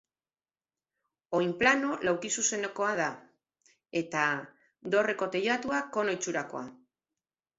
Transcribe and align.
Oinplano 1.39 1.89
laukizuzenekoa 2.07 2.95
da 3.01 3.09
eta 4.01 4.25
dorreko 4.95 5.27
teilatua 5.37 5.83
kono 5.99 6.17
itxurakoa. 6.19 6.65